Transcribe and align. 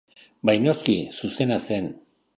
Bai 0.49 0.55
noski, 0.63 0.95
zuzena 1.19 1.63
zen. 1.69 1.95